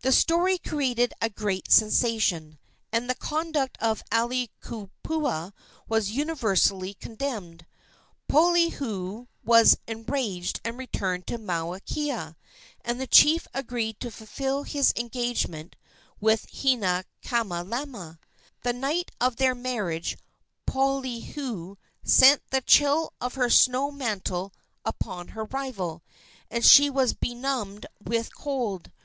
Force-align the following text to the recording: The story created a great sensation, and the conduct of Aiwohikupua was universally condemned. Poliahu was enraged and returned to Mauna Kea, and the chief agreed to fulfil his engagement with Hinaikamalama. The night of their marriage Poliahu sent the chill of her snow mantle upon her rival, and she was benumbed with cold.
The 0.00 0.10
story 0.10 0.58
created 0.58 1.14
a 1.22 1.30
great 1.30 1.70
sensation, 1.70 2.58
and 2.90 3.08
the 3.08 3.14
conduct 3.14 3.78
of 3.80 4.02
Aiwohikupua 4.10 5.52
was 5.88 6.10
universally 6.10 6.94
condemned. 6.94 7.64
Poliahu 8.28 9.28
was 9.44 9.76
enraged 9.86 10.60
and 10.64 10.76
returned 10.76 11.28
to 11.28 11.38
Mauna 11.38 11.78
Kea, 11.78 12.34
and 12.84 13.00
the 13.00 13.06
chief 13.06 13.46
agreed 13.54 14.00
to 14.00 14.10
fulfil 14.10 14.64
his 14.64 14.92
engagement 14.96 15.76
with 16.20 16.46
Hinaikamalama. 16.48 18.18
The 18.64 18.72
night 18.72 19.12
of 19.20 19.36
their 19.36 19.54
marriage 19.54 20.18
Poliahu 20.66 21.76
sent 22.02 22.42
the 22.50 22.62
chill 22.62 23.12
of 23.20 23.34
her 23.34 23.48
snow 23.50 23.92
mantle 23.92 24.52
upon 24.84 25.28
her 25.28 25.44
rival, 25.44 26.02
and 26.50 26.64
she 26.64 26.90
was 26.90 27.14
benumbed 27.14 27.86
with 28.04 28.34
cold. 28.34 28.90